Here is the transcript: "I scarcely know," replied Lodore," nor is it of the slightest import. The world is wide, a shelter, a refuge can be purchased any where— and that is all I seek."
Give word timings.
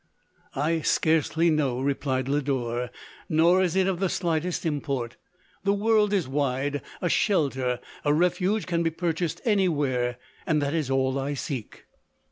"I 0.69 0.81
scarcely 0.81 1.51
know," 1.51 1.79
replied 1.79 2.27
Lodore," 2.27 2.89
nor 3.29 3.61
is 3.61 3.75
it 3.75 3.85
of 3.85 3.99
the 3.99 4.09
slightest 4.09 4.65
import. 4.65 5.15
The 5.63 5.73
world 5.75 6.11
is 6.11 6.27
wide, 6.27 6.81
a 7.03 7.07
shelter, 7.07 7.79
a 8.03 8.11
refuge 8.11 8.65
can 8.65 8.81
be 8.81 8.89
purchased 8.89 9.41
any 9.45 9.69
where— 9.69 10.17
and 10.47 10.59
that 10.59 10.73
is 10.73 10.89
all 10.89 11.19
I 11.19 11.35
seek." 11.35 11.85